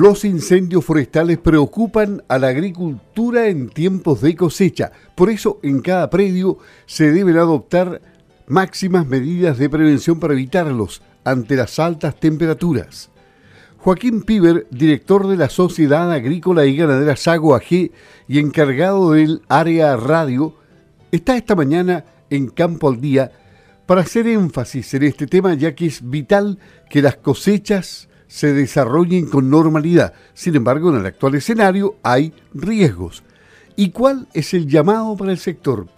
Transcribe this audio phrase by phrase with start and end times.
[0.00, 4.92] Los incendios forestales preocupan a la agricultura en tiempos de cosecha.
[5.14, 8.00] Por eso en cada predio se deben adoptar
[8.46, 13.10] máximas medidas de prevención para evitarlos ante las altas temperaturas.
[13.76, 17.90] Joaquín Piver, director de la Sociedad Agrícola y Ganadera Sago AG
[18.26, 20.54] y encargado del área radio,
[21.12, 23.32] está esta mañana en Campo al Día
[23.84, 26.58] para hacer énfasis en este tema ya que es vital
[26.88, 30.14] que las cosechas se desarrollen con normalidad.
[30.34, 33.24] Sin embargo, en el actual escenario hay riesgos.
[33.74, 35.88] ¿Y cuál es el llamado para el sector?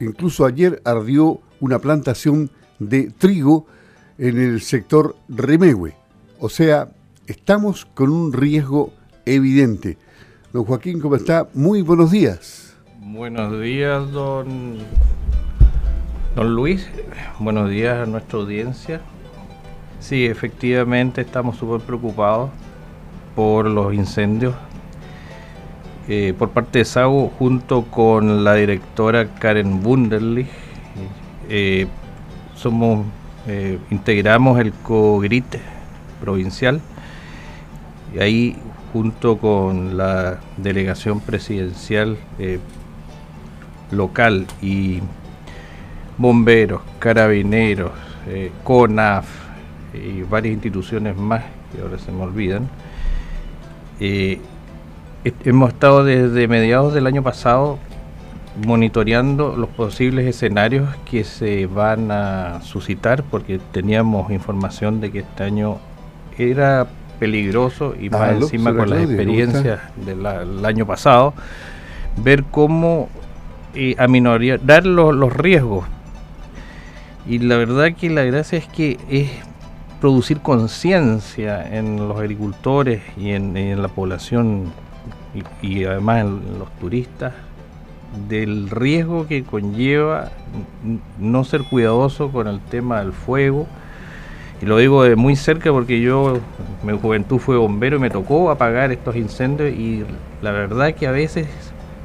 [0.00, 2.50] Incluso ayer ardió una plantación
[2.80, 3.66] de trigo
[4.18, 5.94] en el sector Remegue.
[6.40, 6.88] O sea,
[7.28, 8.92] estamos con un riesgo
[9.24, 9.98] evidente.
[10.52, 11.48] Don Joaquín, ¿cómo está?
[11.54, 12.74] Muy buenos días.
[13.00, 14.78] Buenos días, don,
[16.34, 16.88] don Luis.
[17.38, 19.00] Buenos días a nuestra audiencia.
[20.00, 22.50] Sí, efectivamente estamos súper preocupados
[23.34, 24.54] por los incendios.
[26.08, 30.48] Eh, por parte de SAGO, junto con la directora Karen Wunderlich,
[31.48, 31.86] eh,
[32.54, 33.04] somos,
[33.46, 35.56] eh, integramos el COGRIT
[36.20, 36.80] provincial
[38.14, 38.56] y ahí
[38.92, 42.16] junto con la delegación presidencial
[43.90, 45.00] local y
[46.16, 47.92] bomberos, carabineros,
[48.64, 49.47] CONAF,
[49.94, 52.68] y varias instituciones más que ahora se me olvidan.
[54.00, 54.40] Eh,
[55.44, 57.78] hemos estado desde mediados del año pasado
[58.64, 65.44] monitoreando los posibles escenarios que se van a suscitar porque teníamos información de que este
[65.44, 65.78] año
[66.36, 66.86] era
[67.18, 70.24] peligroso y más encima con las experiencias del
[70.64, 71.34] año pasado,
[72.16, 73.08] ver cómo
[73.74, 75.84] eh, aminorar los, los riesgos.
[77.26, 79.30] Y la verdad que la gracia es que es
[80.00, 84.72] producir conciencia en los agricultores y en, la población
[85.62, 87.32] y, además en los turistas
[88.28, 90.30] del riesgo que conlleva
[91.18, 93.66] no ser cuidadoso con el tema del fuego.
[94.60, 96.40] Y lo digo de muy cerca porque yo,
[96.82, 100.04] mi juventud fue bombero y me tocó apagar estos incendios y
[100.42, 101.46] la verdad que a veces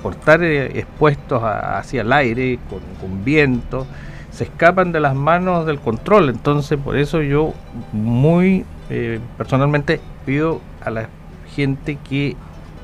[0.03, 3.87] por estar eh, expuestos hacia el aire, con viento,
[4.33, 6.29] se escapan de las manos del control.
[6.29, 7.53] Entonces, por eso yo
[7.91, 11.09] muy eh, personalmente pido a la
[11.55, 12.35] gente que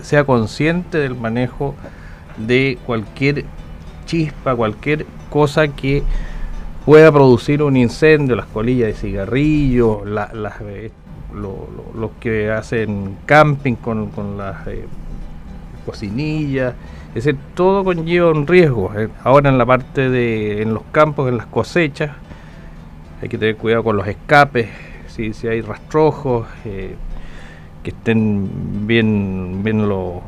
[0.01, 1.75] sea consciente del manejo
[2.37, 3.45] de cualquier
[4.05, 6.03] chispa, cualquier cosa que
[6.85, 9.99] pueda producir un incendio, las colillas de cigarrillos,
[10.61, 10.91] eh,
[11.33, 14.85] los que hacen camping con, las eh,
[15.85, 16.73] cocinillas,
[17.09, 18.91] es decir, todo conlleva un riesgo.
[18.95, 22.11] Eh, ahora en la parte de, en los campos, en las cosechas,
[23.21, 24.69] hay que tener cuidado con los escapes,
[25.07, 26.95] si, si hay rastrojos, eh,
[27.83, 30.21] que estén bien, bien los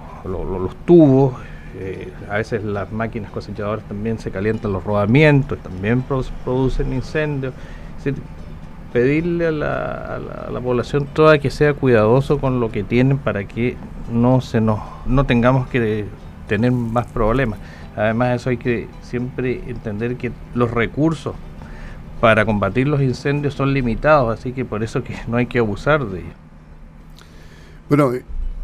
[0.85, 1.35] tubos.
[1.77, 6.03] Eh, a veces las máquinas cosechadoras también se calientan los rodamientos, también
[6.43, 7.53] producen incendios.
[7.99, 8.23] Es decir,
[8.91, 10.15] pedirle a la,
[10.47, 13.77] a la, población toda que sea cuidadoso con lo que tienen para que
[14.11, 16.07] no se nos no tengamos que
[16.51, 17.59] tener más problemas.
[17.95, 21.33] Además de eso hay que siempre entender que los recursos
[22.19, 26.05] para combatir los incendios son limitados, así que por eso que no hay que abusar
[26.05, 26.33] de ellos.
[27.87, 28.11] Bueno,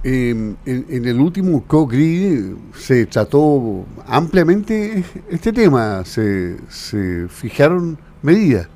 [0.04, 8.68] en, el último COGRI se trató ampliamente este tema, se, se fijaron medidas.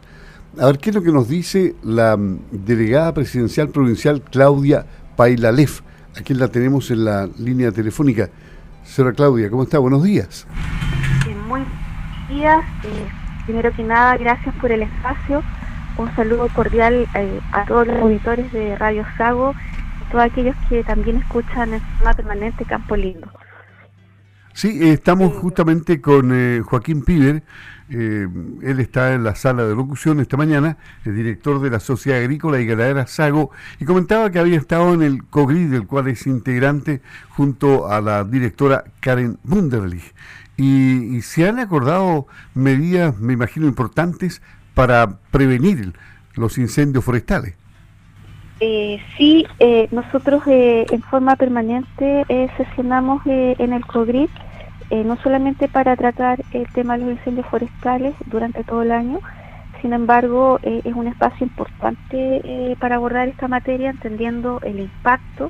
[0.58, 2.18] A ver, ¿qué es lo que nos dice la
[2.50, 4.86] delegada presidencial provincial Claudia
[5.18, 5.82] Pailalef?
[6.18, 8.30] Aquí la tenemos en la línea telefónica.
[8.84, 9.80] Señora Claudia, ¿cómo está?
[9.80, 10.48] Buenos días.
[11.48, 11.68] muy buenos
[12.30, 12.64] días.
[12.84, 13.08] Eh,
[13.46, 15.44] primero que nada, gracias por el espacio.
[15.98, 19.54] Un saludo cordial eh, a todos los auditores de Radio Sago
[20.02, 23.28] y todos aquellos que también escuchan en forma permanente Campo Lindo.
[24.54, 27.44] Sí, estamos justamente con eh, Joaquín Piber.
[27.90, 32.60] él está en la sala de locución esta mañana, el director de la Sociedad Agrícola
[32.60, 37.02] y Ganadera Sago, y comentaba que había estado en el COGRI, del cual es integrante,
[37.30, 40.14] junto a la directora Karen Bunderlich.
[40.58, 44.42] Y, se han acordado medidas, me imagino, importantes
[44.74, 45.94] para prevenir
[46.36, 47.56] los incendios forestales.
[48.64, 52.24] Eh, sí, eh, nosotros eh, en forma permanente
[52.58, 54.30] sesionamos en el COGRID,
[55.04, 59.20] no solamente para tratar el tema de los incendios forestales durante todo el año,
[59.82, 65.50] sin embargo es un espacio importante para abordar esta materia entendiendo el impacto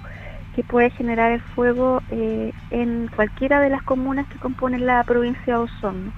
[0.56, 5.64] que puede generar el fuego en cualquiera de las comunas que componen la provincia de
[5.64, 6.14] Osorno.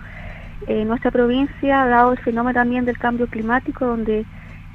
[0.68, 4.26] Nuestra provincia, dado el fenómeno también del cambio climático, donde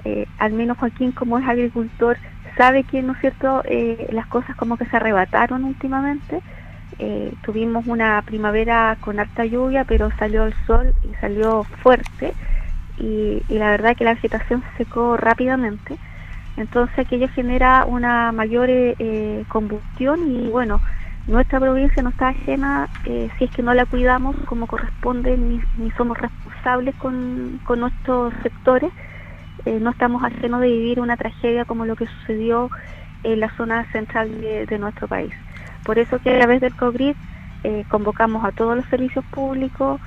[0.04, 2.18] eh, al menos Joaquín, como es agricultor,
[2.56, 3.62] sabe que, ¿no es cierto?,
[4.10, 6.42] las cosas como que se arrebataron últimamente.
[7.42, 12.34] tuvimos una primavera con harta lluvia, pero salió el sol y salió fuerte.
[12.96, 15.98] Y, la verdad que la vegetación se secó rápidamente.
[16.56, 18.68] Entonces aquello genera una mayor
[19.48, 20.80] combustión y bueno,
[21.28, 22.30] nuestra provincia no está
[23.04, 28.90] eh, si es que no la cuidamos como corresponde ni, somos responsables con, nuestros sectores.
[29.64, 32.70] Eh, no estamos ajenos de vivir una tragedia como lo que sucedió
[33.22, 35.34] en la zona central de, nuestro país.
[35.84, 37.14] Por eso que a través del COGRID
[37.64, 40.00] eh, convocamos a todos los servicios públicos,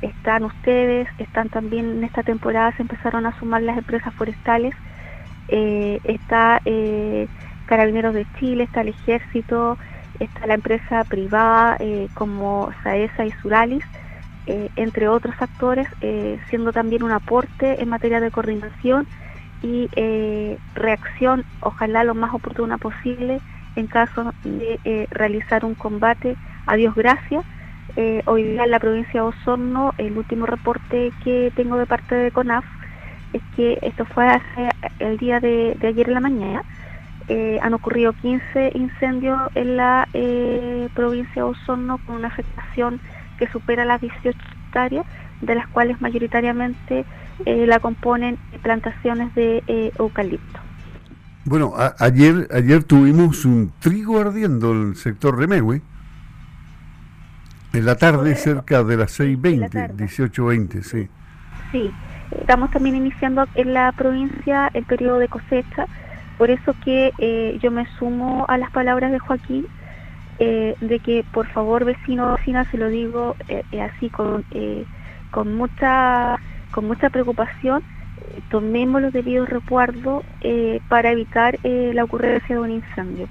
[0.00, 4.74] están ustedes, están también en esta temporada, se empezaron a sumar las empresas forestales,
[5.46, 6.62] está
[7.68, 9.78] Carabineros de Chile, está el Ejército,
[10.18, 13.84] está la empresa privada eh, como Saesa y Suralis,
[14.48, 19.06] eh, entre otros actores, eh, siendo también un aporte en materia de coordinación
[19.62, 19.88] y
[20.74, 23.40] reacción, ojalá lo más oportuna posible,
[23.76, 26.36] en caso de realizar un combate.
[26.66, 27.44] A Dios gracias.
[28.26, 32.30] hoy día en la provincia de Osorno, el último reporte que tengo de parte de
[32.30, 32.64] CONAF
[33.32, 34.28] es que esto fue
[35.00, 36.62] el día de ayer en la mañana,
[37.28, 43.00] eh, han ocurrido 15 incendios en la eh, provincia de Osorno con una afectación
[43.38, 45.06] que supera las 18 hectáreas,
[45.40, 47.04] de las cuales mayoritariamente
[47.46, 50.60] eh, la componen plantaciones de eucalipto.
[51.44, 55.80] Bueno, ayer ayer tuvimos un trigo ardiendo en el sector Remehue.
[57.72, 61.08] En la tarde, cerca de las 6.20, 18.20, sí.
[61.70, 61.90] Sí,
[62.38, 65.86] estamos también iniciando en la provincia el periodo de cosecha
[66.38, 69.66] por eso que eh, yo me sumo a las palabras de Joaquín,
[70.38, 74.44] eh, de que por favor vecino vecina, se lo digo eh, así con,
[75.30, 76.38] con, mucha,
[76.70, 77.82] con mucha preocupación,
[78.50, 80.24] tomemos los debidos recuerdos
[80.88, 83.28] para evitar la ocurrencia de un incendio.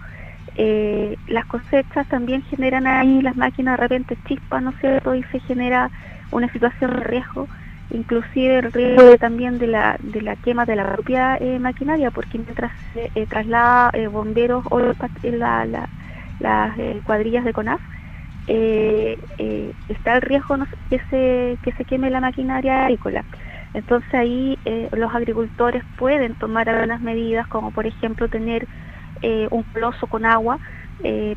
[1.27, 5.13] las cosechas también generan ahí, las máquinas de repente chispas, ¿no es cierto?
[5.15, 5.92] Y se genera
[6.31, 7.48] una situación de riesgo
[7.89, 12.38] inclusive el riesgo también de la, de la quema de la propia eh, maquinaria, porque
[12.38, 15.89] mientras se eh, traslada eh, bomberos o la,
[16.39, 17.81] las cuadrillas de CONAF,
[18.48, 20.57] está el riesgo
[20.89, 23.25] que, se, que se queme la maquinaria agrícola.
[23.74, 24.57] Entonces ahí
[24.92, 28.68] los agricultores pueden tomar algunas medidas, como por ejemplo tener
[29.51, 30.60] un coloso con agua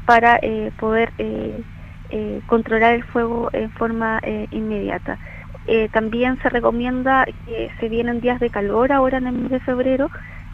[0.04, 0.38] para
[0.76, 1.12] poder
[2.46, 4.20] controlar el fuego en forma
[4.50, 5.18] inmediata.
[5.66, 9.60] Eh, también se recomienda que se vienen días de calor ahora en el mes de
[9.60, 10.10] febrero.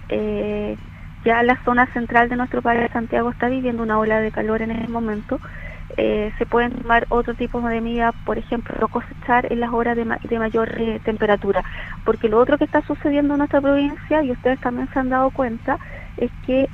[0.09, 0.77] Eh,
[1.27, 4.71] ya la zona central de nuestro país, Santiago, está viviendo una ola de calor en
[4.71, 5.41] este momento.
[5.97, 9.97] Eh, se pueden tomar otro tipo de medidas, por ejemplo, no cosechar en las horas
[9.97, 10.05] de,
[10.39, 10.71] mayor
[11.05, 11.65] temperatura.
[12.05, 15.31] Porque lo otro que está sucediendo en nuestra provincia, y ustedes también se han dado
[15.31, 15.79] cuenta,
[16.17, 16.69] es que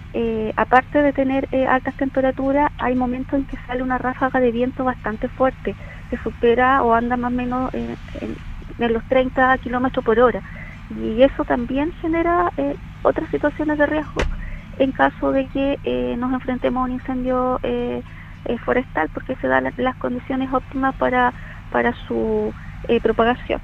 [0.56, 5.28] aparte de tener altas temperaturas, hay momentos en que sale una ráfaga de viento bastante
[5.28, 5.74] fuerte
[6.10, 7.96] que supera o anda más o menos en,
[8.78, 10.42] los 30 kilómetros por hora.
[10.90, 14.20] Y eso también genera eh, otras situaciones de riesgo
[14.82, 18.02] en caso de que eh, nos enfrentemos a un incendio eh,
[18.64, 21.32] forestal, porque se dan las, condiciones óptimas para,
[21.70, 22.52] para su
[23.02, 23.60] propagación.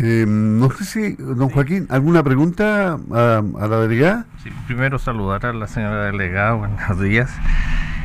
[0.00, 4.26] no sé si, don Joaquín, ¿alguna pregunta a, a, la delegada?
[4.42, 7.32] Sí, primero saludar a la señora delegada, buenos días.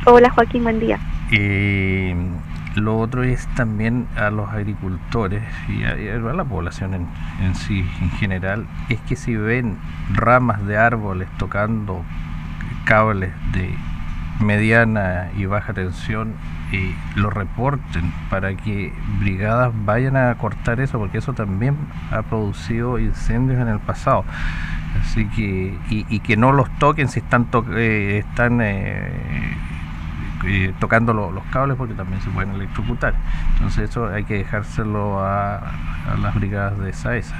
[0.06, 1.00] Hola Joaquín, buen día.
[2.76, 6.94] Lo otro es también a los agricultores y a, la población
[7.40, 9.78] en, sí, en general, es que si ven
[10.12, 12.02] ramas de árboles tocando
[12.84, 13.74] cables de
[14.40, 16.34] mediana y baja tensión,
[16.72, 21.76] eh, lo reporten para que brigadas vayan a cortar eso, porque eso también
[22.10, 24.24] ha producido incendios en el pasado.
[25.00, 29.12] Así que, y, que no los toquen si están, eh, están eh,
[30.78, 33.14] tocando los cables porque también se pueden electrocutar.
[33.54, 35.60] Entonces eso hay que dejárselo a,
[36.20, 37.36] las brigadas de SAESA.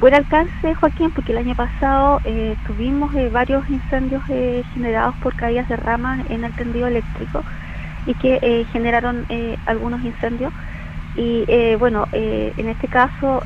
[0.00, 5.36] Buen alcance, Joaquín, porque el año pasado eh, tuvimos eh, varios incendios eh, generados por
[5.36, 7.44] caídas de ramas en el tendido eléctrico
[8.06, 9.26] y que generaron
[9.66, 10.52] algunos incendios.
[11.14, 11.44] Y
[11.76, 13.44] bueno, en este caso,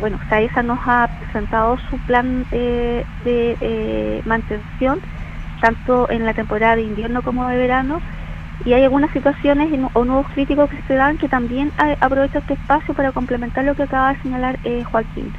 [0.00, 5.00] bueno, SAESA nos ha presentado su plan de mantención
[5.60, 8.02] tanto en la temporada de invierno como de verano,
[8.64, 12.94] y hay algunas situaciones o nuevos críticos que se dan que también aprovecho este espacio
[12.94, 15.32] para complementar lo que acaba de señalar eh, Joaquín.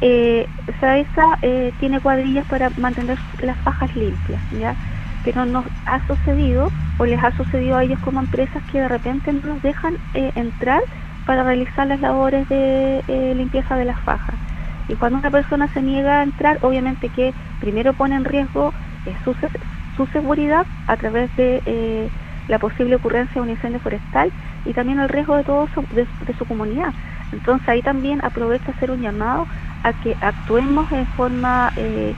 [0.00, 0.48] Eh,
[0.80, 4.76] SAESA eh, tiene cuadrillas para mantener las fajas limpias, ¿ya?
[5.22, 9.32] pero nos ha sucedido o les ha sucedido a ellos como empresas que de repente
[9.32, 10.82] no nos dejan eh, entrar
[11.24, 13.02] para realizar las labores de
[13.34, 14.38] limpieza de las fajas.
[14.86, 18.74] Y cuando una persona se niega a entrar, obviamente que primero pone en riesgo
[19.04, 22.10] eh, su, seguridad a través de eh,
[22.48, 24.32] la posible ocurrencia de un incendio forestal
[24.64, 26.06] y también el riesgo de todo su, de,
[26.36, 26.94] su comunidad.
[27.32, 29.48] Entonces ahí también aprovecho hacer un llamado
[29.82, 32.16] a que actuemos en forma eh,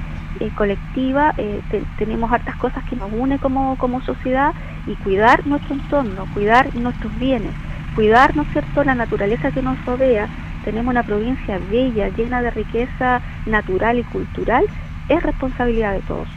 [0.55, 1.35] colectiva,
[1.97, 7.17] tenemos hartas cosas que nos unen como, como sociedad y cuidar nuestro entorno, cuidar nuestros
[7.17, 7.57] bienes,
[7.95, 13.23] cuidar, ¿no cierto?, la naturaleza que nos rodea, tenemos una provincia bella, llena de riqueza
[13.47, 14.65] natural y cultural,
[15.09, 16.29] es responsabilidad de todos.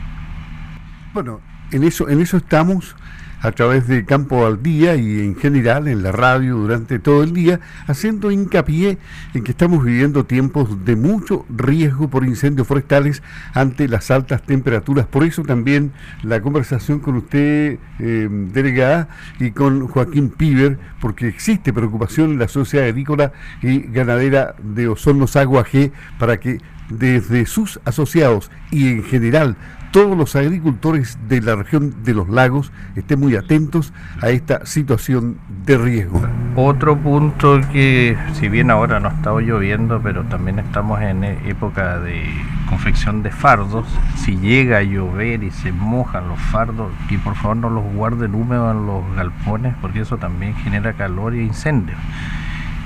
[1.11, 2.95] Bueno, en eso, en eso estamos
[3.41, 7.33] a través de Campo al Día y en general en la radio durante todo el
[7.33, 8.99] día, haciendo hincapié
[9.33, 13.23] en que estamos viviendo tiempos de mucho riesgo por incendios forestales
[13.53, 15.07] ante las altas temperaturas.
[15.07, 19.07] Por eso también la conversación con usted, eh, delegada,
[19.39, 25.25] y con Joaquín Piver, porque existe preocupación en la sociedad agrícola y ganadera de Osorno
[25.33, 29.55] Agua G para que desde sus asociados y en general
[29.91, 35.37] todos los agricultores de la región de los lagos estén muy atentos a esta situación
[35.65, 36.21] de riesgo.
[36.55, 41.99] Otro punto que, si bien ahora no ha estado lloviendo, pero también estamos en época
[41.99, 42.23] de
[42.67, 47.57] confección de fardos, si llega a llover y se mojan los fardos, y por favor
[47.57, 51.95] no los guarden húmedos en los galpones, porque eso también genera calor e incendio.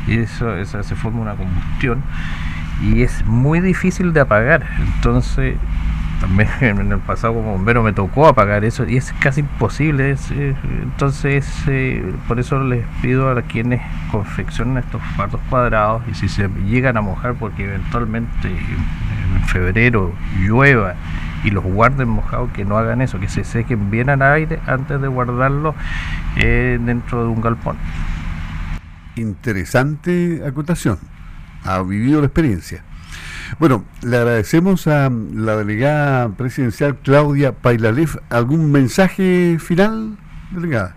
[0.08, 2.04] Y eso se forma una combustión
[2.82, 4.68] y es muy difícil de apagar.
[4.96, 5.56] Entonces,
[6.24, 10.16] también en el pasado como bombero me tocó apagar eso y es casi imposible.
[10.32, 16.30] Eh, entonces, eh, por eso les pido a quienes confeccionan estos fardos cuadrados y si
[16.30, 20.96] se llegan a mojar porque eventualmente en febrero llueva
[21.44, 25.02] y los guarden mojados, que no hagan eso, que se sequen bien al aire antes
[25.02, 25.76] de guardarlos
[26.38, 27.76] eh, dentro de un galpón.
[29.18, 31.00] Interesante acotación.
[31.66, 32.82] Ha vivido la experiencia.
[33.60, 38.18] Bueno, le agradecemos a la delegada presidencial Claudia Pailalef.
[38.30, 40.18] ¿Algún mensaje final,
[40.52, 40.96] delegada?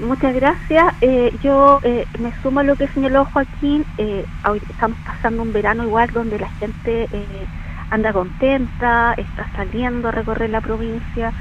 [0.00, 0.94] Muchas gracias.
[1.00, 3.84] Eh, yo eh, me sumo a lo que señaló Joaquín.
[3.98, 4.24] Eh,
[4.70, 7.46] estamos pasando un verano igual donde la gente eh,
[7.90, 11.32] anda contenta, está saliendo a recorrer la provincia.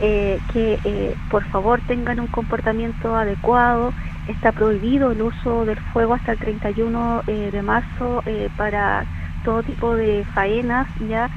[0.00, 3.92] que por favor tengan un comportamiento adecuado.
[4.28, 8.24] Está prohibido el uso del fuego hasta el 31 de marzo
[8.56, 9.04] para
[9.42, 11.30] todo tipo de faenas, ya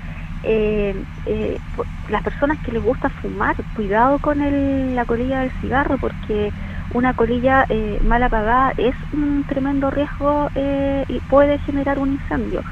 [0.44, 1.60] eh, eh,
[2.08, 6.54] las personas que les gusta fumar, cuidado con el, la colilla del cigarro, porque
[6.90, 12.64] una colilla eh, mal apagada es un tremendo riesgo y puede generar un incendio.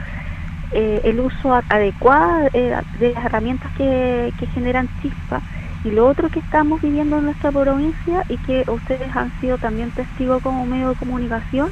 [0.71, 2.69] el uso adecuado de
[3.13, 5.43] las herramientas que, que generan chispa
[5.83, 9.91] y lo otro que estamos viviendo en nuestra provincia y que ustedes han sido también
[9.91, 11.69] testigos como medio de comunicación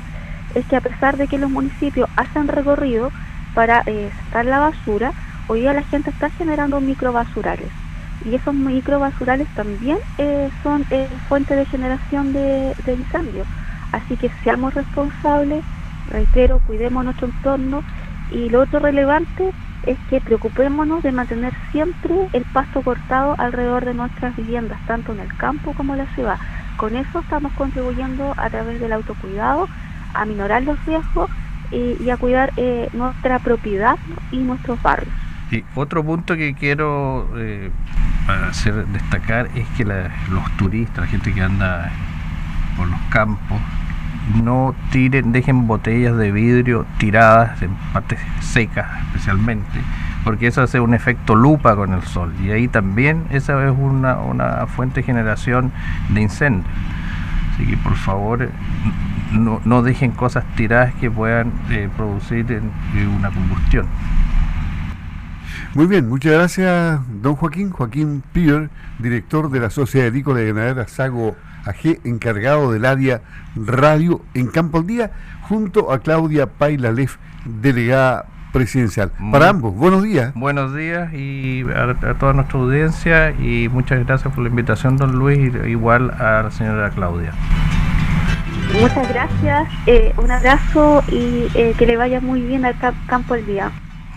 [0.50, 3.14] es que a pesar de que los municipios hacen recorrido,
[3.54, 5.14] para eh, sacar la basura,
[5.48, 7.74] hoy día la gente está generando microbasurales.
[8.20, 13.46] Y esos microbasurales también eh, son eh, fuente de generación de, de.
[13.92, 15.66] Así que seamos responsables,
[16.06, 17.84] reitero, cuidemos nuestro entorno.
[18.28, 23.94] Y lo otro relevante es que preocupémonos de mantener siempre el pasto cortado alrededor de
[23.94, 26.40] nuestras viviendas, tanto en el campo como en la ciudad.
[26.76, 29.70] Con eso estamos contribuyendo a través del autocuidado
[30.14, 31.30] a minorar los riesgos
[31.72, 33.98] y, a cuidar eh, nuestra propiedad
[34.32, 35.14] y nuestros barrios.
[35.52, 37.72] Y otro punto que quiero eh,
[38.28, 41.92] hacer destacar es que los turistas, la gente que anda
[42.78, 43.60] por los campos,
[44.44, 49.80] no tiren, dejen botellas de vidrio tiradas en partes secas especialmente,
[50.24, 54.18] porque eso hace un efecto lupa con el sol y ahí también esa es una,
[54.20, 55.72] una fuente de generación
[56.10, 56.72] de incendios.
[57.54, 58.50] Así que por favor
[59.32, 63.88] no, no dejen cosas tiradas que puedan eh, producir eh, una combustión.
[65.76, 67.70] Muy bien, muchas gracias, don Joaquín.
[67.70, 73.22] Joaquín Pier, director de la Sociedad Agrícola y Ganadera Sago AG, encargado del área
[73.56, 79.12] radio en Campo al Día, junto a Claudia Pailalef, delegada presidencial.
[79.32, 80.34] Para ambos, buenos días.
[80.34, 85.54] Buenos días y a, toda nuestra audiencia y muchas gracias por la invitación, don Luis,
[85.68, 87.34] igual a la señora Claudia.
[88.82, 92.76] Muchas gracias, eh, un abrazo y eh, que le vaya muy bien al
[93.08, 93.72] campo el día.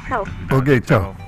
[0.09, 0.23] Chao.
[0.52, 1.21] Ok, chao.